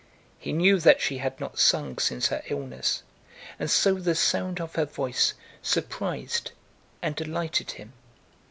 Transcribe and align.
He 0.39 0.51
knew 0.51 0.79
that 0.79 0.99
she 0.99 1.19
had 1.19 1.39
not 1.39 1.59
sung 1.59 1.99
since 1.99 2.29
her 2.29 2.41
illness, 2.47 3.03
and 3.59 3.69
so 3.69 3.93
the 3.99 4.15
sound 4.15 4.59
of 4.59 4.73
her 4.73 4.85
voice 4.85 5.35
surprised 5.61 6.53
and 7.03 7.15
delighted 7.15 7.69
him. 7.73 7.93